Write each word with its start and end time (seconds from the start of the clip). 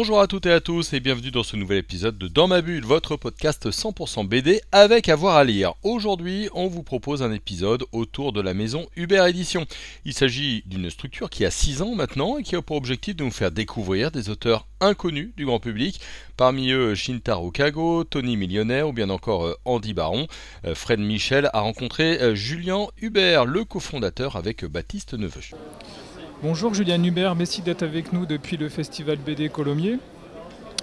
Bonjour 0.00 0.22
à 0.22 0.26
toutes 0.26 0.46
et 0.46 0.52
à 0.52 0.60
tous 0.60 0.94
et 0.94 1.00
bienvenue 1.00 1.30
dans 1.30 1.42
ce 1.42 1.56
nouvel 1.56 1.76
épisode 1.76 2.16
de 2.16 2.26
Dans 2.26 2.48
ma 2.48 2.62
bulle, 2.62 2.86
votre 2.86 3.16
podcast 3.16 3.68
100% 3.68 4.26
BD 4.26 4.62
avec 4.72 5.10
avoir 5.10 5.36
à, 5.36 5.44
lire. 5.44 5.74
Aujourd'hui, 5.82 6.48
on 6.54 6.68
vous 6.68 6.82
propose 6.82 7.22
un 7.22 7.30
épisode 7.32 7.84
autour 7.92 8.32
de 8.32 8.40
la 8.40 8.54
maison 8.54 8.86
Uber 8.96 9.26
Édition. 9.28 9.66
Il 10.06 10.14
s'agit 10.14 10.62
d'une 10.64 10.88
structure 10.88 11.28
qui 11.28 11.44
a 11.44 11.50
6 11.50 11.82
ans 11.82 11.94
maintenant 11.94 12.38
et 12.38 12.42
qui 12.42 12.56
a 12.56 12.62
pour 12.62 12.78
objectif 12.78 13.14
de 13.14 13.24
nous 13.24 13.30
faire 13.30 13.50
découvrir 13.50 14.10
des 14.10 14.30
auteurs 14.30 14.66
inconnus 14.80 15.32
du 15.36 15.44
grand 15.44 15.60
public. 15.60 16.00
Parmi 16.38 16.70
eux, 16.70 16.94
Shintaro 16.94 17.50
Kago, 17.50 18.04
Tony 18.04 18.38
Millionnaire 18.38 18.88
ou 18.88 18.94
bien 18.94 19.10
encore 19.10 19.44
euh, 19.44 19.58
Andy 19.66 19.92
Baron. 19.92 20.28
Euh, 20.64 20.74
Fred 20.74 21.00
Michel 21.00 21.50
a 21.52 21.60
rencontré 21.60 22.22
euh, 22.22 22.34
Julien 22.34 22.86
Hubert, 23.02 23.44
le 23.44 23.66
cofondateur 23.66 24.36
avec 24.36 24.64
Baptiste 24.64 25.12
Neveu. 25.12 25.42
Bonjour 26.42 26.72
Julien 26.72 27.04
Hubert, 27.04 27.34
merci 27.36 27.60
d'être 27.60 27.82
avec 27.82 28.14
nous 28.14 28.24
depuis 28.24 28.56
le 28.56 28.70
festival 28.70 29.18
BD 29.18 29.50
Colomiers. 29.50 29.98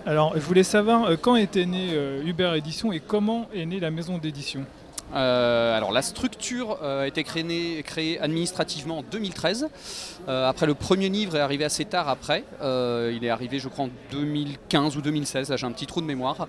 Alors 0.06 0.34
je 0.36 0.40
voulais 0.42 0.62
savoir 0.62 1.10
quand 1.20 1.36
était 1.36 1.66
né 1.66 1.98
Hubert 2.24 2.54
Édition 2.54 2.92
et 2.92 3.00
comment 3.00 3.50
est 3.56 3.66
née 3.66 3.80
la 3.80 3.90
maison 3.90 4.20
d'édition? 4.20 4.66
Euh, 5.16 5.78
alors 5.78 5.92
la 5.92 6.02
structure 6.02 6.80
euh, 6.82 7.04
a 7.04 7.08
été 7.08 7.24
créée, 7.24 8.20
administrativement 8.20 9.00
en 9.00 9.04
2013. 9.04 9.68
Euh, 10.28 10.50
après 10.50 10.66
le 10.66 10.74
premier 10.74 11.08
livre 11.10 11.38
est 11.38 11.40
arrivé 11.40 11.64
assez 11.64 11.86
tard 11.86 12.10
après. 12.10 12.44
il 12.62 13.24
est 13.24 13.30
arrivé 13.30 13.60
je 13.60 13.70
crois 13.70 13.86
en 13.86 13.90
2015 14.12 14.98
ou 14.98 15.02
2016, 15.02 15.56
j'ai 15.56 15.66
un 15.66 15.72
petit 15.72 15.86
trou 15.86 16.02
de 16.02 16.06
mémoire. 16.06 16.48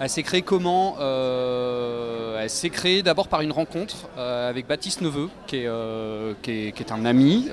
Elle 0.00 0.08
s'est 0.08 0.22
créée 0.22 0.42
comment 0.42 0.96
Elle 0.98 2.50
s'est 2.50 2.70
créée 2.70 3.02
d'abord 3.02 3.28
par 3.28 3.40
une 3.42 3.52
rencontre 3.52 4.08
avec 4.16 4.66
Baptiste 4.66 5.00
Neveu, 5.02 5.28
qui 5.46 5.56
est, 5.56 5.68
qui 6.42 6.50
est, 6.50 6.72
qui 6.72 6.82
est 6.82 6.92
un 6.92 7.04
ami, 7.04 7.48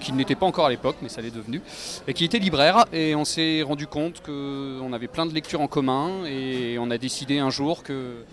qui 0.00 0.12
n'était 0.12 0.34
pas 0.34 0.46
encore 0.46 0.66
à 0.66 0.70
l'époque, 0.70 0.96
mais 1.02 1.08
ça 1.08 1.22
l'est 1.22 1.34
devenu, 1.34 1.62
et 2.06 2.14
qui 2.14 2.24
était 2.24 2.38
libraire. 2.38 2.84
Et 2.92 3.14
on 3.14 3.24
s'est 3.24 3.62
rendu 3.62 3.86
compte 3.86 4.22
qu'on 4.22 4.92
avait 4.92 5.08
plein 5.08 5.26
de 5.26 5.32
lectures 5.32 5.60
en 5.60 5.68
commun 5.68 6.24
et 6.26 6.76
on 6.78 6.90
a 6.90 6.98
décidé 6.98 7.38
un 7.38 7.50
jour 7.50 7.82
que 7.82 8.24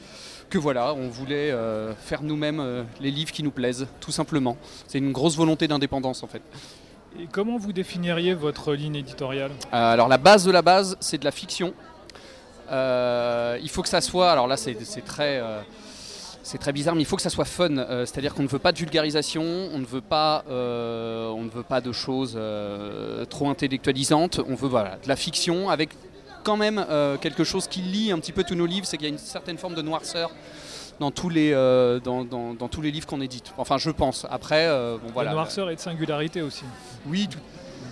que 0.51 0.59
voilà, 0.59 0.93
on 0.93 1.07
voulait 1.07 1.49
euh, 1.49 1.95
faire 1.95 2.21
nous-mêmes 2.21 2.59
euh, 2.59 2.83
les 2.99 3.09
livres 3.09 3.31
qui 3.31 3.41
nous 3.41 3.51
plaisent, 3.51 3.87
tout 4.01 4.11
simplement. 4.11 4.57
C'est 4.85 4.99
une 4.99 5.13
grosse 5.13 5.35
volonté 5.35 5.67
d'indépendance 5.67 6.21
en 6.21 6.27
fait. 6.27 6.41
Et 7.19 7.25
comment 7.31 7.57
vous 7.57 7.73
définiriez 7.73 8.33
votre 8.33 8.73
ligne 8.73 8.95
éditoriale? 8.95 9.51
Euh, 9.51 9.93
Alors 9.93 10.09
la 10.09 10.17
base 10.17 10.43
de 10.43 10.51
la 10.51 10.61
base, 10.61 10.97
c'est 10.99 11.17
de 11.17 11.25
la 11.25 11.31
fiction. 11.31 11.73
il 12.69 13.69
faut 13.69 13.81
que 13.81 13.89
ça 13.89 14.01
soit, 14.01 14.31
alors 14.31 14.47
là 14.47 14.57
c'est 14.57 14.75
très... 15.05 15.41
c'est 16.43 16.57
très 16.57 16.73
bizarre, 16.73 16.95
mais 16.95 17.01
il 17.01 17.05
faut 17.05 17.15
que 17.15 17.21
ça 17.21 17.29
soit 17.29 17.45
fun. 17.45 17.75
C'est-à-dire 18.05 18.33
qu'on 18.33 18.43
ne 18.43 18.47
veut 18.47 18.59
pas 18.59 18.73
de 18.73 18.77
vulgarisation, 18.77 19.43
on 19.43 19.79
ne 19.79 19.85
veut 19.85 20.01
pas, 20.01 20.43
on 20.49 21.43
ne 21.43 21.49
veut 21.49 21.63
pas 21.63 21.81
de 21.81 21.93
choses 21.93 22.37
trop 23.29 23.49
intellectualisantes. 23.49 24.41
On 24.47 24.55
veut 24.55 24.69
voilà, 24.69 24.97
de 25.03 25.07
la 25.07 25.15
fiction 25.15 25.69
avec 25.69 25.89
quand 26.43 26.57
même 26.57 26.83
euh, 26.89 27.17
quelque 27.17 27.43
chose 27.43 27.67
qui 27.67 27.81
lie 27.81 28.11
un 28.11 28.19
petit 28.19 28.31
peu 28.31 28.43
tous 28.43 28.55
nos 28.55 28.65
livres, 28.65 28.85
c'est 28.85 28.97
qu'il 28.97 29.07
y 29.07 29.09
a 29.09 29.13
une 29.13 29.19
certaine 29.19 29.57
forme 29.57 29.75
de 29.75 29.81
noirceur 29.81 30.31
dans 30.99 31.11
tous 31.11 31.29
les, 31.29 31.51
euh, 31.53 31.99
dans, 31.99 32.67
tous 32.69 32.81
les 32.81 32.91
livres 32.91 33.07
qu'on 33.07 33.21
édite. 33.21 33.53
Enfin, 33.57 33.77
je 33.77 33.89
pense. 33.89 34.27
Après, 34.29 34.67
euh, 34.67 34.97
bon, 34.97 35.09
voilà. 35.13 35.31
La 35.31 35.35
noirceur 35.35 35.69
et 35.69 35.75
de 35.75 35.79
singularité 35.79 36.41
aussi. 36.41 36.63
Oui, 37.07 37.27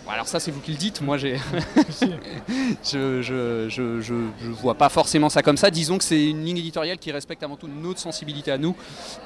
alors 0.07 0.27
ça 0.27 0.39
c'est 0.39 0.51
vous 0.51 0.59
qui 0.59 0.71
le 0.71 0.77
dites, 0.77 1.01
moi 1.01 1.17
j'ai... 1.17 1.37
je, 2.83 3.21
je, 3.21 4.13
vois 4.51 4.75
pas 4.75 4.89
forcément 4.89 5.29
ça 5.29 5.41
comme 5.43 5.57
ça, 5.57 5.69
disons 5.69 5.97
que 5.97 6.03
c'est 6.03 6.29
une 6.29 6.43
ligne 6.43 6.57
éditoriale 6.57 6.97
qui 6.97 7.11
respecte 7.11 7.43
avant 7.43 7.55
tout 7.55 7.67
notre 7.67 7.99
sensibilité 7.99 8.51
à 8.51 8.57
nous, 8.57 8.75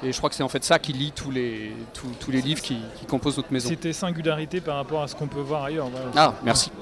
et 0.02 0.12
je 0.12 0.18
crois 0.18 0.28
que 0.28 0.36
c'est 0.36 0.42
en 0.42 0.48
fait 0.48 0.62
ça 0.62 0.78
qui 0.78 0.92
lie 0.92 1.12
tous 1.12 1.30
les, 1.30 1.72
tous, 2.20 2.30
les 2.30 2.42
livres 2.42 2.60
qui, 2.60 2.78
composent 3.08 3.36
notre 3.36 3.52
maison. 3.52 3.68
C'était 3.68 3.92
singularité 3.92 4.60
par 4.60 4.76
rapport 4.76 5.02
à 5.02 5.08
ce 5.08 5.14
qu'on 5.14 5.26
peut 5.26 5.40
voir 5.40 5.64
ailleurs. 5.64 5.88
Ah, 6.16 6.34
merci. 6.44 6.70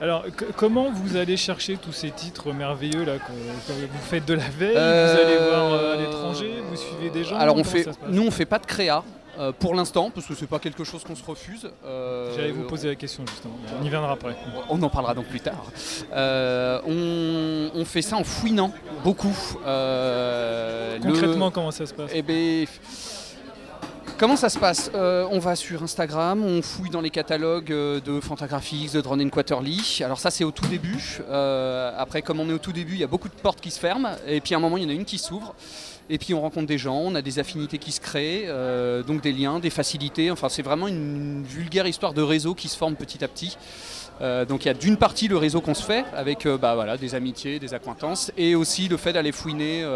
Alors, 0.00 0.24
comment 0.56 0.90
vous 0.90 1.16
allez 1.16 1.36
chercher 1.36 1.76
tous 1.76 1.92
ces 1.92 2.10
titres 2.10 2.52
merveilleux 2.52 3.04
là 3.04 3.16
Vous 3.28 4.08
faites 4.08 4.24
de 4.24 4.34
la 4.34 4.48
veille, 4.48 4.72
vous 4.72 4.78
allez 4.78 5.36
voir 5.36 5.72
euh, 5.72 5.94
à 5.94 5.96
l'étranger, 6.00 6.54
vous 6.70 6.76
suivez 6.76 7.10
des 7.10 7.24
gens 7.24 7.36
Alors, 7.36 7.56
on 7.56 7.64
fait, 7.64 7.86
nous, 8.08 8.26
on 8.26 8.30
fait 8.30 8.46
pas 8.46 8.58
de 8.58 8.66
créa. 8.66 9.04
Euh, 9.38 9.52
pour 9.52 9.74
l'instant, 9.74 10.10
parce 10.10 10.26
que 10.26 10.34
c'est 10.34 10.48
pas 10.48 10.58
quelque 10.58 10.84
chose 10.84 11.04
qu'on 11.04 11.14
se 11.14 11.24
refuse. 11.24 11.70
Euh, 11.84 12.34
J'allais 12.36 12.50
vous 12.50 12.64
poser 12.64 12.88
la 12.88 12.94
question 12.94 13.24
justement. 13.26 13.54
On 13.80 13.84
y 13.84 13.88
viendra 13.88 14.12
après. 14.12 14.36
On 14.68 14.82
en 14.82 14.88
parlera 14.90 15.14
donc 15.14 15.26
plus 15.26 15.40
tard. 15.40 15.64
On, 16.12 17.84
fait 17.84 18.02
ça 18.02 18.16
en 18.16 18.24
fouinant 18.24 18.72
beaucoup. 19.04 19.36
Concrètement, 21.02 21.50
comment 21.50 21.70
ça 21.70 21.86
se 21.86 21.94
passe? 21.94 22.10
Eh 22.12 22.22
ben, 22.22 22.66
Comment 24.20 24.36
ça 24.36 24.50
se 24.50 24.58
passe? 24.58 24.90
Euh, 24.94 25.26
On 25.30 25.38
va 25.38 25.56
sur 25.56 25.82
Instagram, 25.82 26.44
on 26.44 26.60
fouille 26.60 26.90
dans 26.90 27.00
les 27.00 27.08
catalogues 27.08 27.72
euh, 27.72 28.00
de 28.00 28.20
Fantagraphics, 28.20 28.92
de 28.92 29.00
Drone 29.00 29.30
Quarterly. 29.30 30.02
Alors 30.04 30.18
ça 30.18 30.30
c'est 30.30 30.44
au 30.44 30.50
tout 30.50 30.66
début. 30.66 31.20
Euh, 31.30 31.90
après 31.96 32.20
comme 32.20 32.38
on 32.38 32.50
est 32.50 32.52
au 32.52 32.58
tout 32.58 32.72
début, 32.72 32.92
il 32.92 33.00
y 33.00 33.04
a 33.04 33.06
beaucoup 33.06 33.30
de 33.30 33.34
portes 33.34 33.62
qui 33.62 33.70
se 33.70 33.80
ferment. 33.80 34.10
Et 34.26 34.42
puis 34.42 34.52
à 34.52 34.58
un 34.58 34.60
moment 34.60 34.76
il 34.76 34.82
y 34.82 34.86
en 34.86 34.90
a 34.90 34.92
une 34.92 35.06
qui 35.06 35.16
s'ouvre. 35.16 35.54
Et 36.10 36.18
puis 36.18 36.34
on 36.34 36.42
rencontre 36.42 36.66
des 36.66 36.76
gens, 36.76 36.98
on 36.98 37.14
a 37.14 37.22
des 37.22 37.38
affinités 37.38 37.78
qui 37.78 37.92
se 37.92 38.00
créent, 38.02 38.46
donc 39.06 39.22
des 39.22 39.32
liens, 39.32 39.58
des 39.58 39.70
facilités. 39.70 40.30
Enfin 40.30 40.50
c'est 40.50 40.60
vraiment 40.60 40.86
une 40.86 41.42
vulgaire 41.42 41.86
histoire 41.86 42.12
de 42.12 42.20
réseau 42.20 42.54
qui 42.54 42.68
se 42.68 42.76
forme 42.76 42.96
petit 42.96 43.24
à 43.24 43.28
petit. 43.28 43.56
donc 44.20 44.64
il 44.64 44.66
y 44.66 44.70
a 44.70 44.74
d'une 44.74 44.98
partie 44.98 45.28
le 45.28 45.38
réseau 45.38 45.62
qu'on 45.62 45.72
se 45.72 45.84
fait 45.84 46.04
avec 46.14 46.46
bah, 46.46 46.74
voilà, 46.74 46.98
des 46.98 47.14
amitiés, 47.14 47.58
des 47.58 47.72
acquaintances, 47.72 48.32
et 48.36 48.54
aussi 48.54 48.86
le 48.88 48.98
fait 48.98 49.14
d'aller 49.14 49.32
fouiner 49.32 49.86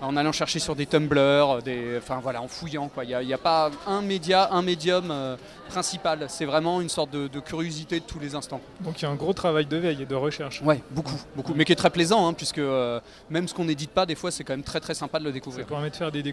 en 0.00 0.16
allant 0.16 0.32
chercher 0.32 0.58
sur 0.58 0.76
des 0.76 0.86
tumblers, 0.86 1.62
des, 1.64 1.98
enfin 1.98 2.20
voilà, 2.22 2.42
en 2.42 2.48
fouillant. 2.48 2.90
Il 3.02 3.26
n'y 3.26 3.32
a, 3.32 3.38
pas 3.38 3.70
un 3.86 4.02
média, 4.02 4.48
un 4.52 4.62
médium 4.62 5.10
euh, 5.10 5.36
principal. 5.68 6.26
C'est 6.28 6.44
vraiment 6.44 6.80
une 6.80 6.88
sorte 6.88 7.10
de, 7.10 7.40
curiosité 7.40 8.00
de 8.00 8.04
tous 8.04 8.18
les 8.18 8.34
instants. 8.34 8.60
Donc 8.80 9.00
il 9.00 9.04
y 9.04 9.08
a 9.08 9.10
un 9.10 9.14
gros 9.14 9.32
travail 9.32 9.66
de 9.66 9.76
veille 9.76 10.02
et 10.02 10.06
de 10.06 10.14
recherche. 10.14 10.62
Ouais, 10.62 10.82
beaucoup, 10.90 11.18
beaucoup. 11.34 11.54
Mais 11.54 11.64
qui 11.64 11.72
est 11.72 11.76
très 11.76 11.90
plaisant, 11.90 12.26
hein, 12.26 12.32
puisque 12.32 12.58
euh, 12.58 13.00
même 13.30 13.48
ce 13.48 13.54
qu'on 13.54 13.64
n'édite 13.64 13.90
pas, 13.90 14.06
des 14.06 14.14
fois, 14.14 14.30
c'est 14.30 14.44
quand 14.44 14.54
même 14.54 14.62
très 14.64 14.80
très 14.80 14.94
sympa 14.94 15.18
de 15.18 15.24
le 15.24 15.32
découvrir. 15.32 15.64
Ça 15.64 15.68
permet 15.68 15.90
de 15.90 15.96
faire 15.96 16.12
des, 16.12 16.22
des 16.22 16.32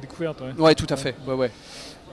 découvertes. 0.00 0.40
Ouais. 0.40 0.52
ouais 0.58 0.74
tout 0.74 0.86
à 0.88 0.96
fait. 0.96 1.14
Ouais, 1.26 1.34
ouais. 1.34 1.50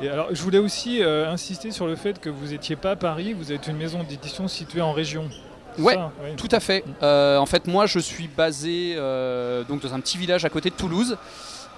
Et 0.02 0.10
alors, 0.10 0.28
je 0.32 0.42
voulais 0.44 0.60
aussi 0.60 1.02
euh, 1.02 1.30
insister 1.32 1.72
sur 1.72 1.88
le 1.88 1.96
fait 1.96 2.20
que 2.20 2.30
vous 2.30 2.48
n'étiez 2.48 2.76
pas 2.76 2.92
à 2.92 2.96
Paris, 2.96 3.34
vous 3.34 3.52
êtes 3.52 3.68
une 3.68 3.78
maison 3.78 4.04
d'édition 4.04 4.48
située 4.48 4.82
en 4.82 4.92
région. 4.92 5.28
Ouais, 5.78 5.98
tout 6.38 6.48
à 6.52 6.60
fait. 6.60 6.84
Euh, 7.04 7.38
en 7.38 7.46
fait, 7.46 7.68
moi, 7.68 7.86
je 7.86 8.00
suis 8.00 8.28
basé 8.28 8.96
euh, 8.98 9.64
donc 9.64 9.82
dans 9.82 9.94
un 9.94 10.00
petit 10.00 10.18
village 10.18 10.46
à 10.46 10.50
côté 10.50 10.70
de 10.70 10.76
Toulouse. 10.76 11.18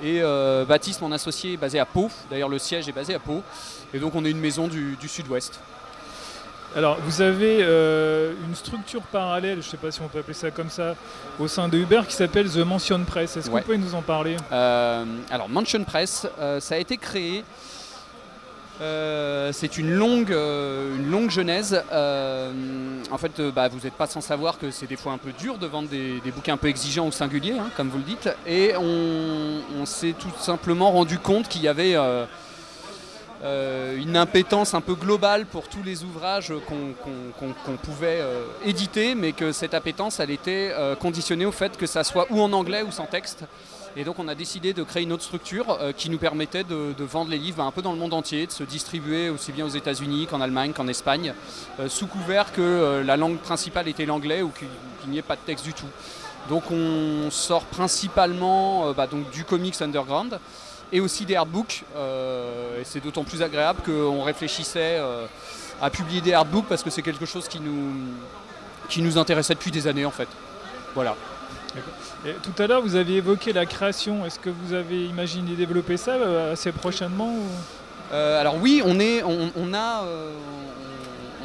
Et 0.02 0.22
euh, 0.22 0.64
Baptiste, 0.64 1.02
mon 1.02 1.12
associé, 1.12 1.54
est 1.54 1.58
basé 1.58 1.80
à 1.80 1.86
Pau. 1.86 2.10
D'ailleurs, 2.30 2.50
le 2.50 2.58
siège 2.60 2.88
est 2.88 2.94
basé 2.94 3.14
à 3.14 3.20
Pau. 3.20 3.42
Et 3.94 4.00
donc, 4.00 4.16
on 4.16 4.24
est 4.24 4.32
une 4.32 4.40
maison 4.40 4.68
du, 4.68 4.96
sud-ouest. 5.08 5.60
Alors, 6.76 6.98
vous 7.04 7.22
avez 7.22 7.64
une 7.64 8.56
structure 8.56 9.02
parallèle, 9.02 9.62
je 9.62 9.68
ne 9.68 9.72
sais 9.72 9.78
pas 9.78 9.92
si 9.92 10.02
on 10.02 10.08
peut 10.08 10.20
appeler 10.20 10.36
ça 10.36 10.52
comme 10.52 10.70
ça, 10.70 10.96
au 11.40 11.48
sein 11.48 11.68
de 11.68 11.78
Uber 11.78 12.02
qui 12.08 12.14
s'appelle 12.14 12.48
The 12.50 12.58
Mansion 12.58 13.04
Press. 13.06 13.36
Est-ce 13.38 13.50
que 13.50 13.56
vous 13.56 13.62
pouvez 13.62 13.78
nous 13.78 13.96
en 13.96 14.02
parler? 14.02 14.38
Alors, 14.52 15.50
Mansion 15.50 15.84
Press, 15.84 16.28
ça 16.60 16.76
a 16.76 16.78
été 16.78 16.98
créé 16.98 17.44
euh, 18.82 19.52
c'est 19.52 19.78
une 19.78 19.92
longue, 19.92 20.32
euh, 20.32 20.96
une 20.96 21.12
longue 21.12 21.30
genèse. 21.30 21.84
Euh, 21.92 22.52
en 23.12 23.18
fait, 23.18 23.42
bah, 23.42 23.68
vous 23.68 23.80
n'êtes 23.80 23.94
pas 23.94 24.08
sans 24.08 24.22
savoir 24.22 24.58
que 24.58 24.72
c'est 24.72 24.88
des 24.88 24.96
fois 24.96 25.12
un 25.12 25.18
peu 25.18 25.34
dur 25.34 25.58
de 25.58 25.68
vendre 25.68 25.90
des, 25.90 26.22
bouquins 26.34 26.54
un 26.54 26.58
peu 26.58 26.68
exigeants 26.68 27.08
ou 27.08 27.12
singuliers, 27.12 27.58
hein, 27.60 27.70
comme 27.76 27.90
vous 27.90 27.98
le 27.98 28.04
dites. 28.04 28.30
Et 28.48 28.74
on, 28.78 29.86
s'est 29.86 30.14
tout 30.18 30.32
simplement 30.40 30.92
rendu 30.92 31.18
compte 31.18 31.48
qu'il 31.48 31.64
y 31.64 31.68
avait 31.68 31.96
une 33.44 34.18
impétence 34.18 34.74
un 34.74 34.82
peu 34.82 34.94
globale 34.94 35.46
pour 35.46 35.68
tous 35.68 35.84
les 35.84 36.04
ouvrages 36.04 36.54
qu'on 36.68 37.78
pouvait 37.78 38.24
éditer, 38.66 39.16
mais 39.16 39.32
que 39.32 39.52
cette 39.52 39.74
appétence, 39.74 40.20
elle 40.20 40.32
était 40.32 40.72
conditionnée 41.00 41.46
au 41.46 41.52
fait 41.52 41.76
que 41.76 41.88
ça 41.88 42.04
soit 42.04 42.28
ou 42.30 42.40
en 42.42 42.54
anglais 42.54 42.84
ou 42.84 42.92
sans 42.92 43.06
texte. 43.06 43.46
Et 43.96 44.04
donc 44.04 44.20
on 44.20 44.28
a 44.28 44.36
décidé 44.36 44.74
de 44.74 44.84
créer 44.84 45.04
une 45.04 45.12
autre 45.12 45.24
structure 45.24 45.78
euh, 45.82 45.92
qui 45.92 46.10
nous 46.10 46.20
permettait 46.20 46.64
de, 46.64 46.94
vendre 47.00 47.32
les 47.32 47.38
livres 47.38 47.64
un 47.64 47.72
peu 47.72 47.82
dans 47.82 47.92
le 47.92 47.98
monde 47.98 48.14
entier, 48.14 48.46
de 48.46 48.52
se 48.52 48.64
distribuer 48.64 49.30
aussi 49.30 49.52
bien 49.52 49.66
aux 49.66 49.70
États-Unis 49.70 50.28
qu'en 50.28 50.42
Allemagne, 50.42 50.74
qu'en 50.74 50.88
Espagne, 50.88 51.34
euh, 51.80 51.90
sous 51.90 52.08
couvert 52.08 52.54
que 52.54 52.62
euh, 52.62 53.04
la 53.04 53.18
langue 53.18 53.38
principale 53.38 53.88
était 53.88 54.06
l'anglais 54.06 54.42
ou 54.42 54.50
qu'il 54.50 55.10
n'y 55.10 55.18
ait 55.18 55.24
pas 55.24 55.36
de 55.36 55.42
texte 55.42 55.66
du 55.66 55.74
tout. 55.74 55.88
Donc 56.50 56.70
on 56.72 57.30
sort 57.32 57.66
principalement 57.66 58.94
bah, 58.94 59.08
donc, 59.08 59.30
du 59.32 59.44
comics 59.44 59.82
underground 59.82 60.40
et 60.92 61.00
aussi 61.00 61.26
des 61.26 61.36
artbooks. 61.36 61.84
et 61.96 62.84
c'est 62.84 63.04
d'autant 63.04 63.24
plus 63.24 63.44
agréable 63.44 63.82
qu'on 63.86 64.24
réfléchissait 64.24 65.00
à 65.80 65.90
publier 65.92 66.22
des 66.22 66.34
artbooks 66.34 66.66
parce 66.68 66.82
que 66.82 66.90
c'est 66.90 67.04
quelque 67.04 67.28
chose 67.28 67.48
qui 67.48 67.60
nous, 67.60 67.94
qui 68.88 69.02
nous 69.04 69.18
intéressait 69.20 69.54
depuis 69.54 69.70
des 69.70 69.86
années 69.86 70.06
en 70.06 70.12
fait. 70.12 70.30
Voilà 70.96 71.16
tout 72.44 72.62
à 72.62 72.68
l'heure, 72.68 72.82
vous 72.82 72.96
aviez 72.96 73.18
évoqué 73.18 73.54
la 73.54 73.66
création. 73.66 74.26
Est-ce 74.26 74.40
que 74.40 74.50
vous 74.50 74.74
avez 74.74 75.06
imaginé 75.06 75.56
développer 75.56 75.98
ça 75.98 76.12
euh, 76.12 76.54
assez 76.54 76.72
prochainement 76.72 77.34
euh, 78.12 78.40
Alors 78.40 78.56
oui, 78.62 78.82
on, 78.86 79.00
est, 79.00 79.24
on, 79.24 79.74
a, 79.74 80.04
euh, 80.04 80.32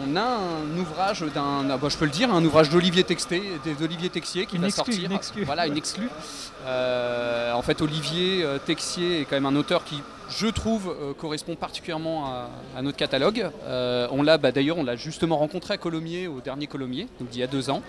on 0.06 0.16
a 0.16 0.22
un 0.22 0.78
ouvrage 0.78 1.22
d'un, 1.34 1.68
ah, 1.70 1.76
bah, 1.76 1.88
je 1.88 1.96
peux 1.96 2.04
le 2.04 2.10
dire, 2.10 2.32
un 2.32 2.44
ouvrage 2.44 2.70
d'Olivier 2.70 3.04
Texté, 3.04 3.42
d'Olivier 3.78 4.08
Texier 4.10 4.46
qui 4.46 4.56
Une 4.56 4.62
va 4.62 4.68
exclue, 4.68 4.92
sortir. 4.92 5.10
une 5.10 5.16
exclue. 5.16 5.44
Voilà, 5.44 5.66
une 5.66 5.76
exclue. 5.76 6.08
Euh, 6.66 7.52
en 7.52 7.62
fait, 7.62 7.80
Olivier 7.82 8.44
Texier 8.66 9.20
est 9.20 9.24
quand 9.24 9.36
même 9.36 9.46
un 9.46 9.56
auteur 9.56 9.84
qui, 9.84 10.02
je 10.30 10.46
trouve, 10.46 10.88
euh, 11.00 11.12
correspond 11.12 11.54
particulièrement 11.54 12.26
à, 12.26 12.50
à 12.76 12.82
notre 12.82 12.96
catalogue. 12.96 13.50
Euh, 13.64 14.08
on 14.10 14.22
l'a, 14.22 14.38
bah, 14.38 14.52
d'ailleurs, 14.52 14.78
on 14.78 14.84
l'a 14.84 14.96
justement 14.96 15.36
rencontré 15.36 15.74
à 15.74 15.76
Colomiers, 15.76 16.28
au 16.28 16.40
dernier 16.40 16.66
Colomiers, 16.66 17.08
donc 17.20 17.28
il 17.32 17.38
y 17.38 17.42
a 17.42 17.46
deux 17.46 17.70
ans. 17.70 17.82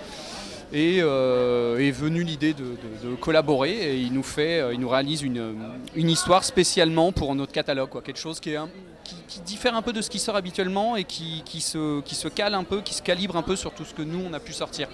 Et 0.74 0.98
euh, 1.02 1.78
est 1.78 1.92
venue 1.92 2.24
l'idée 2.24 2.54
de, 2.54 2.64
de- 2.64 3.10
de 3.12 3.16
collaborer 3.16 3.72
et 3.72 3.98
il 3.98 4.12
nous 4.14 4.24
fait, 4.24 4.60
euh, 4.60 4.74
il 4.74 4.80
nous 4.80 4.90
réalise 4.90 5.22
une, 5.22 5.54
une 5.96 6.10
histoire 6.10 6.44
spécialement 6.44 7.12
pour 7.12 7.34
notre 7.36 7.52
catalogue, 7.52 7.90
quoi. 7.90 8.02
quelque 8.02 8.20
chose 8.20 8.40
qui, 8.40 8.50
est 8.52 8.56
un- 8.56 8.70
qui, 9.04 9.16
qui 9.28 9.40
diffère 9.42 9.76
un 9.76 9.82
peu 9.84 9.94
de 9.94 10.02
ce 10.02 10.10
qui 10.10 10.18
sort 10.20 10.36
habituellement 10.36 10.96
et 10.96 11.04
qui, 11.04 11.44
qui 11.46 11.62
se, 11.62 12.02
qui 12.02 12.16
se 12.16 12.28
cale 12.28 12.56
un 12.56 12.64
peu, 12.64 12.82
qui 12.82 12.94
se 12.96 13.02
calibre 13.04 13.38
un 13.38 13.44
peu 13.44 13.56
sur 13.56 13.72
tout 13.74 13.86
ce 13.86 13.94
que 13.94 14.02
nous 14.02 14.22
on 14.28 14.34
a 14.34 14.40
pu 14.40 14.54
sortir. 14.54 14.88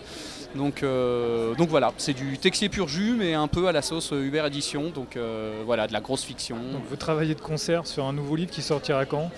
Donc, 0.56 0.84
euh, 0.84 1.56
donc 1.56 1.70
voilà, 1.70 1.94
c'est 1.98 2.14
du 2.14 2.38
Texier 2.38 2.68
pur 2.68 2.90
jus 2.90 3.16
mais 3.18 3.34
un 3.34 3.48
peu 3.48 3.68
à 3.68 3.72
la 3.72 3.82
sauce 3.82 4.12
Uber 4.12 4.44
Édition, 4.48 4.90
donc 4.94 5.16
euh, 5.16 5.62
voilà, 5.66 5.88
de 5.88 5.94
la 5.94 6.02
grosse 6.02 6.24
fiction. 6.26 6.58
Donc 6.58 6.82
vous 6.90 6.98
travaillez 6.98 7.34
de 7.34 7.42
concert 7.42 7.88
sur 7.88 8.04
un 8.04 8.12
nouveau 8.14 8.36
livre 8.36 8.52
qui 8.52 8.62
sortira 8.62 9.06
quand? 9.06 9.32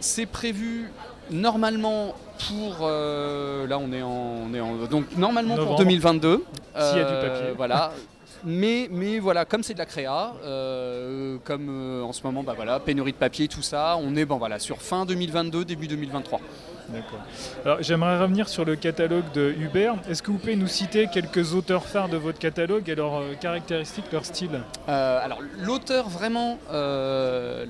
C'est 0.00 0.26
prévu 0.26 0.90
normalement 1.30 2.14
pour 2.48 2.78
euh, 2.82 3.66
là 3.66 3.78
on 3.78 3.92
est 3.92 4.02
en, 4.02 4.10
on 4.50 4.54
est 4.54 4.60
en- 4.60 4.76
donc 4.86 5.04
normalement 5.16 5.54
pour 5.54 5.64
Novembre. 5.64 5.78
2022 5.84 6.44
S'il 6.78 6.98
y 6.98 7.00
a 7.00 7.04
du 7.04 7.26
papier. 7.28 7.52
voilà 7.56 7.92
mais 8.46 8.88
mais 8.90 9.18
voilà 9.18 9.44
comme 9.44 9.62
c'est 9.62 9.74
de 9.74 9.78
la 9.78 9.86
créa 9.86 10.34
euh, 10.44 11.36
comme 11.44 11.68
euh, 11.68 12.02
en 12.02 12.12
ce 12.12 12.22
moment 12.22 12.42
bah 12.42 12.54
voilà 12.56 12.78
pénurie 12.80 13.12
de 13.12 13.16
papier 13.16 13.48
tout 13.48 13.60
ça 13.60 13.98
on 14.00 14.14
est 14.16 14.24
bon 14.24 14.38
voilà 14.38 14.58
sur 14.58 14.80
fin 14.80 15.04
2022 15.04 15.64
début 15.64 15.88
2023 15.88 16.40
D'accord. 16.88 17.18
Alors 17.64 17.82
j'aimerais 17.82 18.18
revenir 18.20 18.48
sur 18.48 18.64
le 18.64 18.76
catalogue 18.76 19.24
de 19.34 19.52
Uber. 19.58 19.92
Est-ce 20.08 20.22
que 20.22 20.30
vous 20.30 20.38
pouvez 20.38 20.54
nous 20.56 20.68
citer 20.68 21.08
quelques 21.12 21.54
auteurs 21.54 21.84
phares 21.84 22.08
de 22.08 22.16
votre 22.16 22.38
catalogue 22.38 22.88
et 22.88 22.94
leurs 22.94 23.16
euh, 23.16 23.34
caractéristiques, 23.40 24.04
leur 24.12 24.24
style 24.24 24.60
Euh, 24.88 25.18
alors 25.24 25.40
l'auteur 25.58 26.08
vraiment, 26.08 26.58
euh, 26.70 27.64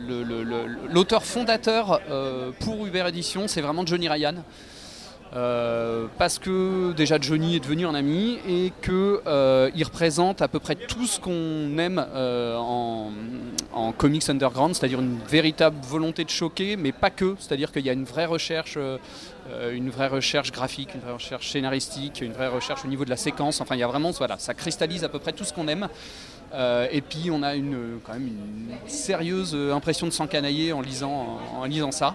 l'auteur 0.91 1.25
fondateur 1.25 2.01
pour 2.61 2.87
Uber 2.87 3.05
Edition, 3.09 3.49
c'est 3.49 3.63
vraiment 3.63 3.87
Johnny 3.87 4.09
Ryan. 4.09 4.35
Euh, 5.37 6.07
parce 6.17 6.39
que 6.39 6.93
déjà 6.93 7.19
Johnny 7.21 7.57
est 7.57 7.61
devenu 7.61 7.85
un 7.85 7.95
ami 7.95 8.39
et 8.49 8.73
que 8.81 9.21
euh, 9.27 9.71
représente 9.85 10.41
à 10.41 10.49
peu 10.49 10.61
près 10.61 10.77
tout 10.77 11.07
ce 11.07 11.21
qu'on 11.21 11.77
aime 11.79 12.05
euh, 12.15 12.57
en, 12.57 13.13
comics 13.99 14.29
underground, 14.31 14.75
c'est-à-dire 14.75 15.01
une 15.01 15.19
véritable 15.29 15.77
volonté 15.87 16.25
de 16.25 16.31
choquer, 16.31 16.77
mais 16.77 16.93
pas 16.93 17.11
que. 17.11 17.37
C'est-à-dire 17.39 17.71
qu'il 17.71 17.85
y 17.85 17.91
a 17.91 17.93
une 17.93 18.05
vraie 18.05 18.25
recherche, 18.25 18.79
une 19.73 19.91
vraie 19.91 20.09
recherche 20.09 20.51
graphique, 20.51 20.95
une 20.95 21.01
vraie 21.01 21.13
recherche 21.13 21.51
scénaristique, 21.51 22.21
une 22.21 22.33
vraie 22.33 22.49
recherche 22.49 22.85
au 22.85 22.89
niveau 22.89 23.05
de 23.05 23.11
la 23.11 23.17
séquence. 23.17 23.61
Enfin, 23.61 23.77
il 23.77 23.81
y 23.81 23.83
a 23.83 23.87
vraiment, 23.87 24.11
voilà, 24.13 24.39
ça 24.39 24.55
cristallise 24.55 25.05
à 25.05 25.09
peu 25.09 25.19
près 25.19 25.33
tout 25.33 25.45
ce 25.45 25.53
qu'on 25.53 25.69
aime. 25.69 25.89
Et 26.91 27.01
puis 27.01 27.31
on 27.31 27.43
a 27.43 27.55
une, 27.55 28.01
quand 28.05 28.15
même 28.15 28.27
une 28.27 28.89
sérieuse 28.89 29.55
impression 29.55 30.07
de 30.07 30.13
s'encanailler 30.13 30.73
en 30.73 30.81
lisant, 30.81 31.39
en 31.55 31.65
lisant 31.65 31.93
ça. 31.93 32.15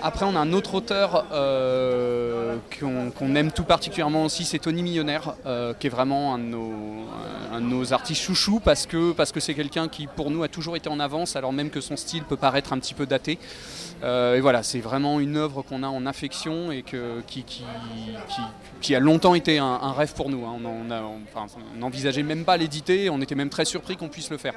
Après, 0.00 0.24
on 0.24 0.34
a 0.34 0.38
un 0.38 0.52
autre 0.52 0.74
auteur 0.74 1.26
euh, 1.32 2.56
qu'on 2.80 3.34
aime 3.34 3.52
tout 3.52 3.64
particulièrement 3.64 4.24
aussi, 4.24 4.44
c'est 4.44 4.58
Tony 4.58 4.82
Millionnaire, 4.82 5.34
euh, 5.46 5.74
qui 5.74 5.86
est 5.86 5.90
vraiment 5.90 6.34
un 6.34 6.38
de 6.38 7.60
nos, 7.60 7.92
artistes 7.92 8.22
chouchous 8.22 8.60
parce 8.60 8.86
que 8.86 9.14
c'est 9.38 9.54
quelqu'un 9.54 9.88
qui, 9.88 10.06
pour 10.06 10.30
nous, 10.30 10.42
a 10.42 10.48
toujours 10.48 10.76
été 10.76 10.88
en 10.88 10.98
avance, 10.98 11.36
alors 11.36 11.52
même 11.52 11.70
que 11.70 11.80
son 11.80 11.96
style 11.96 12.24
peut 12.24 12.36
paraître 12.36 12.72
un 12.72 12.78
petit 12.78 12.94
peu 12.94 13.06
daté. 13.06 13.38
Euh, 14.02 14.36
et 14.36 14.40
voilà, 14.40 14.62
c'est 14.62 14.80
vraiment 14.80 15.20
une 15.20 15.36
œuvre 15.36 15.62
qu'on 15.62 15.82
a 15.82 15.88
en 15.88 16.06
affection 16.06 16.72
et 16.72 16.82
qui, 16.82 18.94
a 18.94 19.00
longtemps 19.00 19.34
été 19.34 19.58
un, 19.58 19.92
rêve 19.92 20.14
pour 20.14 20.30
nous. 20.30 20.44
hein. 20.46 20.58
On 20.64 21.78
n'envisageait 21.78 22.22
même 22.22 22.44
pas 22.44 22.56
l'éditer, 22.56 23.10
on 23.10 23.20
était 23.20 23.34
même 23.34 23.50
très 23.50 23.64
surpris 23.64 23.96
qu'on 23.96 24.08
puisse 24.08 24.30
le 24.30 24.38
faire. 24.38 24.54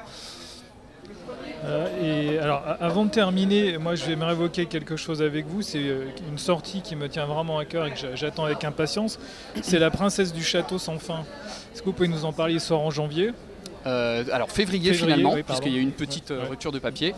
Euh, 1.66 1.86
et 2.34 2.38
alors, 2.38 2.62
avant 2.80 3.04
de 3.04 3.10
terminer, 3.10 3.76
moi, 3.78 3.94
je 3.96 4.04
vais 4.04 4.14
me 4.16 4.24
révoquer 4.24 4.66
quelque 4.66 4.96
chose 4.96 5.20
avec 5.20 5.46
vous. 5.46 5.62
C'est 5.62 5.78
euh, 5.88 6.04
une 6.30 6.38
sortie 6.38 6.80
qui 6.80 6.94
me 6.96 7.08
tient 7.08 7.26
vraiment 7.26 7.58
à 7.58 7.64
cœur 7.64 7.86
et 7.86 7.90
que 7.92 7.98
j'a- 7.98 8.14
j'attends 8.14 8.44
avec 8.44 8.62
impatience. 8.64 9.18
C'est 9.62 9.78
La 9.78 9.90
Princesse 9.90 10.32
du 10.32 10.44
Château 10.44 10.78
sans 10.78 10.98
fin. 10.98 11.24
Est-ce 11.72 11.80
que 11.80 11.86
vous 11.86 11.92
pouvez 11.92 12.08
nous 12.08 12.24
en 12.24 12.32
parler 12.32 12.54
Il 12.54 12.60
sort 12.60 12.82
en 12.82 12.90
janvier? 12.90 13.32
Euh, 13.86 14.24
alors 14.32 14.50
février, 14.50 14.92
Février, 14.92 14.94
finalement, 15.14 15.34
oui, 15.34 15.42
puisqu'il 15.42 15.72
y 15.72 15.76
a 15.76 15.78
eu 15.78 15.82
une 15.82 15.92
petite 15.92 16.30
euh, 16.32 16.40
Ouais. 16.42 16.48
rupture 16.48 16.72
de 16.72 16.78
papier. 16.78 17.14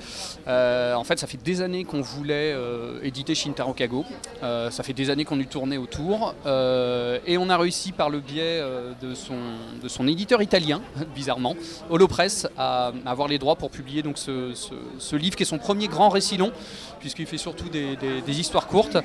Euh, 0.47 0.95
en 0.95 1.03
fait, 1.05 1.19
ça 1.19 1.27
fait 1.27 1.43
des 1.43 1.63
années 1.63 1.85
qu'on 1.85 2.03
voulait 2.03 2.53
euh, 2.55 3.01
éditer 3.03 3.35
Shintaro 3.35 3.73
Kago. 3.73 4.05
Ça 4.43 4.83
fait 4.83 4.93
des 4.93 5.11
années 5.11 5.25
qu'on 5.25 5.37
lui 5.37 5.47
tournait 5.47 5.79
autour. 5.79 6.35
Et 6.47 7.39
on 7.39 7.49
a 7.51 7.57
réussi 7.57 7.93
par 7.93 8.11
le 8.11 8.21
biais 8.21 8.63
de, 9.01 9.15
son, 9.15 9.35
de 9.83 9.89
son 9.89 10.07
éditeur 10.07 10.43
italien, 10.43 10.83
bizarrement, 11.15 11.55
Holopress, 11.91 12.47
à, 12.57 12.93
à 13.05 13.11
avoir 13.11 13.29
les 13.29 13.39
droits 13.39 13.57
pour 13.57 13.71
publier 13.71 14.03
donc, 14.03 14.19
ce, 14.19 14.53
ce- 14.55 14.75
ce 14.99 15.17
livre 15.17 15.37
qui 15.37 15.43
est 15.45 15.47
son 15.47 15.59
premier 15.59 15.89
grand 15.89 16.09
récit 16.11 16.37
long, 16.37 16.53
puisqu'il 17.01 17.27
fait 17.27 17.39
surtout 17.39 17.69
des, 17.69 17.97
des- 17.97 18.21
des 18.21 18.41
histoires 18.41 18.67
courtes. 18.67 18.97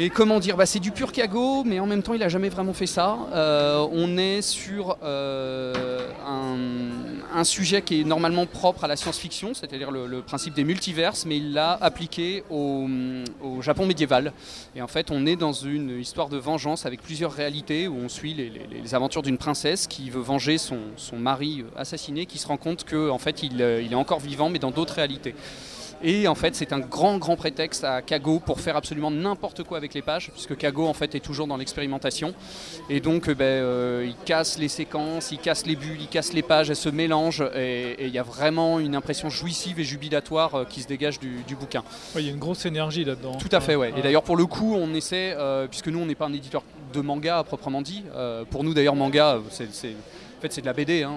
Et 0.00 0.10
comment 0.10 0.38
dire, 0.38 0.56
bah, 0.56 0.64
c'est 0.64 0.78
du 0.78 0.92
pur 0.92 1.10
Kago, 1.10 1.64
mais 1.64 1.80
en 1.80 1.86
même 1.86 2.04
temps, 2.04 2.14
il 2.14 2.20
n'a 2.20 2.28
jamais 2.28 2.50
vraiment 2.50 2.72
fait 2.72 2.86
ça. 2.86 3.18
Euh, 3.32 3.84
on 3.90 4.16
est 4.16 4.42
sur 4.42 4.96
euh, 5.02 6.08
un, 7.34 7.42
sujet 7.42 7.82
qui 7.82 8.02
est 8.02 8.04
normalement 8.04 8.46
propre 8.46 8.84
à 8.84 8.86
la 8.86 8.94
science-fiction, 8.94 9.54
c'est-à-dire 9.54 9.90
le, 9.90 10.22
principe 10.22 10.54
des 10.54 10.62
multiverses, 10.62 11.26
mais 11.26 11.38
il 11.38 11.52
l'a 11.52 11.72
appliqué 11.80 12.44
au, 12.48 12.86
Japon 13.60 13.86
médiéval. 13.86 14.32
Et 14.76 14.82
en 14.82 14.86
fait, 14.86 15.10
on 15.10 15.26
est 15.26 15.34
dans 15.34 15.52
une 15.52 15.98
histoire 15.98 16.28
de 16.28 16.36
vengeance 16.36 16.86
avec 16.86 17.02
plusieurs 17.02 17.32
réalités 17.32 17.88
où 17.88 17.96
on 17.96 18.08
suit 18.08 18.34
les, 18.34 18.94
aventures 18.94 19.22
d'une 19.22 19.38
princesse 19.38 19.88
qui 19.88 20.10
veut 20.10 20.20
venger 20.20 20.58
son, 20.58 20.78
mari 21.18 21.64
assassiné, 21.76 22.24
qui 22.26 22.38
se 22.38 22.46
rend 22.46 22.56
compte 22.56 22.84
que 22.84 23.10
en 23.10 23.18
fait, 23.18 23.42
euh, 23.60 23.82
il 23.84 23.92
est 23.92 23.96
encore 23.96 24.20
vivant, 24.20 24.48
mais 24.48 24.60
dans 24.60 24.70
d'autres 24.70 24.94
réalités. 24.94 25.34
Et 26.02 26.28
en 26.28 26.34
fait, 26.34 26.54
c'est 26.54 26.72
un 26.72 26.78
grand, 26.78 27.18
grand 27.18 27.34
prétexte 27.36 27.82
à 27.82 28.02
Kago 28.02 28.38
pour 28.38 28.60
faire 28.60 28.76
absolument 28.76 29.10
n'importe 29.10 29.64
quoi 29.64 29.78
avec 29.78 29.94
les 29.94 30.02
pages, 30.02 30.30
puisque 30.32 30.56
Kago 30.56 30.86
en 30.86 30.94
fait 30.94 31.14
est 31.14 31.20
toujours 31.20 31.46
dans 31.46 31.56
l'expérimentation. 31.56 32.34
Et 32.88 33.00
donc, 33.00 33.28
euh, 33.28 33.34
ben, 33.34 33.44
euh, 33.44 34.06
il 34.06 34.14
casse 34.24 34.58
les 34.58 34.68
séquences, 34.68 35.32
il 35.32 35.38
casse 35.38 35.66
les 35.66 35.74
bulles, 35.74 36.00
il 36.00 36.06
casse 36.06 36.32
les 36.32 36.42
pages, 36.42 36.70
elles 36.70 36.76
se 36.76 36.88
mélangent, 36.88 37.44
et 37.56 38.06
il 38.06 38.12
y 38.12 38.18
a 38.18 38.22
vraiment 38.22 38.78
une 38.78 38.94
impression 38.94 39.28
jouissive 39.28 39.80
et 39.80 39.84
jubilatoire 39.84 40.54
euh, 40.54 40.64
qui 40.64 40.82
se 40.82 40.86
dégage 40.86 41.18
du, 41.18 41.42
du 41.46 41.56
bouquin. 41.56 41.82
Ouais, 42.14 42.22
Il 42.22 42.26
y 42.26 42.28
a 42.28 42.32
une 42.32 42.38
grosse 42.38 42.64
énergie 42.64 43.04
là-dedans. 43.04 43.36
Tout 43.36 43.48
à 43.50 43.60
fait, 43.60 43.74
ouais. 43.74 43.92
Et 43.96 44.02
d'ailleurs, 44.02 44.22
pour 44.22 44.36
le 44.36 44.46
coup, 44.46 44.74
on 44.76 44.94
essaie, 44.94 45.34
euh, 45.36 45.66
puisque 45.66 45.88
nous, 45.88 45.98
on 45.98 46.06
n'est 46.06 46.14
pas 46.14 46.26
un 46.26 46.32
éditeur 46.32 46.62
de 46.92 47.00
manga 47.00 47.38
à 47.38 47.44
proprement 47.44 47.82
dit. 47.82 48.04
pour 48.50 48.64
nous, 48.64 48.72
d'ailleurs, 48.72 48.94
manga, 48.94 49.38
c'est, 49.50 49.64
en 49.64 50.40
fait, 50.40 50.52
c'est 50.52 50.60
de 50.62 50.66
la 50.66 50.72
BD. 50.72 51.02
hein, 51.02 51.12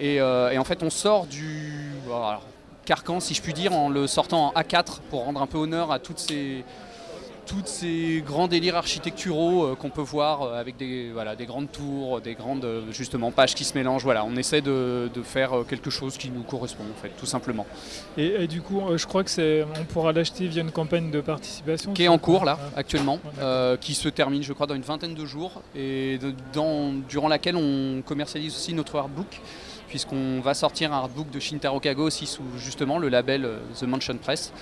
et, 0.00 0.14
et 0.16 0.58
en 0.58 0.64
fait, 0.64 0.82
on 0.82 0.88
sort 0.90 1.26
du 1.26 1.90
alors, 2.06 2.42
carcan, 2.86 3.20
si 3.20 3.34
je 3.34 3.42
puis 3.42 3.52
dire, 3.52 3.74
en 3.74 3.90
le 3.90 4.06
sortant 4.06 4.46
en 4.54 4.58
A4 4.58 5.00
pour 5.10 5.24
rendre 5.24 5.42
un 5.42 5.46
peu 5.46 5.58
honneur 5.58 5.92
à 5.92 5.98
toutes 5.98 6.18
ces 6.18 6.64
toutes 7.46 7.68
ces 7.68 8.24
grands 8.26 8.48
délires 8.48 8.74
architecturaux 8.74 9.66
euh, 9.66 9.74
qu'on 9.76 9.88
peut 9.88 10.00
voir 10.02 10.42
euh, 10.42 10.60
avec 10.60 10.76
des, 10.76 11.12
voilà, 11.12 11.36
des 11.36 11.46
grandes 11.46 11.70
tours, 11.70 12.20
des 12.20 12.34
grandes 12.34 12.64
euh, 12.64 12.80
justement 12.90 13.30
pages 13.30 13.54
qui 13.54 13.62
se 13.62 13.74
mélangent. 13.78 14.02
Voilà, 14.02 14.24
on 14.24 14.34
essaie 14.34 14.62
de, 14.62 15.08
de 15.14 15.22
faire 15.22 15.52
quelque 15.68 15.88
chose 15.88 16.16
qui 16.18 16.28
nous 16.30 16.42
correspond 16.42 16.82
en 16.82 17.00
fait, 17.00 17.10
tout 17.16 17.24
simplement. 17.26 17.64
Et, 18.18 18.42
et 18.42 18.46
du 18.48 18.62
coup, 18.62 18.80
euh, 18.80 18.98
je 18.98 19.06
crois 19.06 19.22
que 19.22 19.30
c'est, 19.30 19.64
on 19.80 19.84
pourra 19.84 20.10
l'acheter 20.12 20.48
via 20.48 20.62
une 20.62 20.72
campagne 20.72 21.12
de 21.12 21.20
participation. 21.20 21.92
qui 21.92 22.02
est 22.02 22.08
en 22.08 22.18
cours 22.18 22.44
là 22.44 22.58
Ah. 22.60 22.78
actuellement, 22.80 23.20
Ouais, 23.40 23.78
qui 23.80 23.94
se 23.94 24.08
termine 24.08 24.42
je 24.42 24.52
crois 24.52 24.66
dans 24.66 24.74
une 24.74 24.82
vingtaine 24.82 25.14
de 25.14 25.24
jours 25.24 25.62
et 25.76 26.18
de- 26.18 26.34
dans- 26.52 26.94
durant 27.08 27.28
laquelle 27.28 27.54
on 27.54 28.02
commercialise 28.04 28.54
aussi 28.56 28.74
notre 28.74 28.96
artbook 28.98 29.40
puisqu'on 29.88 30.40
va 30.40 30.54
sortir 30.54 30.92
un 30.92 30.98
artbook 30.98 31.30
de 31.30 31.40
Shintaro 31.40 31.80
Kago 31.80 32.04
aussi 32.04 32.26
sous 32.26 32.42
justement 32.58 32.98
le 32.98 33.08
label 33.08 33.44
euh, 33.44 33.58
The 33.78 33.84
Mansion 33.84 34.16
Press 34.16 34.52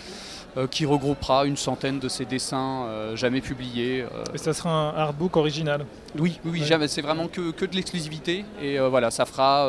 euh, 0.57 0.67
qui 0.67 0.87
regroupera 0.87 1.47
une 1.47 1.57
centaine 1.57 1.99
de 1.99 2.09
ses 2.09 2.25
dessins 2.25 2.85
euh, 2.87 3.17
jamais 3.17 3.41
publiés. 3.41 4.03
euh. 4.03 4.25
Et 4.35 4.39
ça 4.39 4.53
sera 4.53 4.71
un 4.71 4.97
artbook 4.97 5.37
original. 5.37 5.85
Oui, 6.19 6.39
oui, 6.45 6.51
oui, 6.53 6.61
Ouais. 6.61 6.67
jamais, 6.67 6.89
c'est 6.89 7.03
vraiment 7.03 7.27
que, 7.29 7.51
que 7.51 7.65
de 7.65 7.75
l'exclusivité 7.75 8.45
et 8.63 8.79
euh, 8.79 8.89
voilà, 8.89 9.11
ça 9.11 9.25
fera 9.27 9.69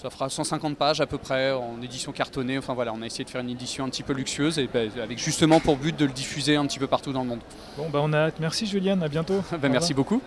ça 0.00 0.10
fera 0.10 0.28
150 0.28 0.76
pages 0.76 1.00
à 1.00 1.06
peu 1.06 1.18
près 1.18 1.50
en 1.50 1.82
édition 1.82 2.12
cartonnée. 2.12 2.56
Enfin 2.56 2.72
voilà, 2.72 2.92
on 2.94 3.02
a 3.02 3.06
essayé 3.06 3.24
de 3.24 3.30
faire 3.30 3.40
une 3.40 3.50
édition 3.50 3.84
un 3.84 3.88
petit 3.88 4.04
peu 4.04 4.12
luxueuse 4.12 4.56
et 4.60 4.68
ben, 4.72 4.88
avec 5.02 5.18
justement 5.18 5.58
pour 5.58 5.76
but 5.76 5.96
de 5.96 6.04
le 6.04 6.12
diffuser 6.12 6.54
un 6.54 6.64
petit 6.66 6.78
peu 6.78 6.86
partout 6.86 7.12
dans 7.12 7.22
le 7.22 7.28
monde. 7.28 7.40
Bon, 7.76 7.88
bah 7.90 7.98
on 8.00 8.12
a 8.12 8.18
hâte. 8.26 8.36
Merci 8.38 8.66
Juliane, 8.66 9.02
à 9.02 9.08
bientôt. 9.08 9.42
Au 9.52 9.68
merci 9.68 9.94
beaucoup. 9.94 10.22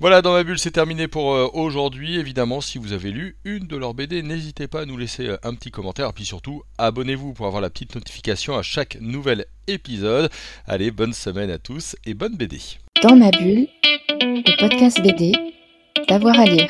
Voilà, 0.00 0.22
dans 0.22 0.32
ma 0.32 0.44
bulle, 0.44 0.60
c'est 0.60 0.70
terminé 0.70 1.08
pour 1.08 1.34
euh, 1.34 1.48
aujourd'hui. 1.54 2.18
Évidemment, 2.18 2.60
si 2.60 2.78
vous 2.78 2.92
avez 2.92 3.10
lu 3.10 3.36
une 3.44 3.66
de 3.66 3.76
leurs 3.76 3.94
BD, 3.94 4.22
n'hésitez 4.22 4.68
pas 4.68 4.82
à 4.82 4.84
nous 4.84 4.96
laisser 4.96 5.26
euh, 5.26 5.36
un 5.42 5.54
petit 5.54 5.72
commentaire. 5.72 6.10
Et 6.10 6.12
puis 6.12 6.24
surtout, 6.24 6.62
abonnez-vous 6.78 7.32
pour 7.32 7.46
avoir 7.46 7.60
la 7.60 7.68
petite 7.68 7.96
notification 7.96 8.56
à 8.56 8.62
chaque 8.62 8.98
nouvel 9.00 9.46
épisode. 9.66 10.30
Allez, 10.66 10.92
bonne 10.92 11.12
semaine 11.12 11.50
à 11.50 11.58
tous 11.58 11.96
et 12.06 12.14
bonne 12.14 12.36
BD. 12.36 12.60
Dans 13.02 13.16
ma 13.16 13.32
bulle, 13.32 13.66
le 14.20 14.60
podcast 14.60 15.02
BD, 15.02 15.32
d'avoir 16.08 16.38
à 16.38 16.44
lire. 16.44 16.68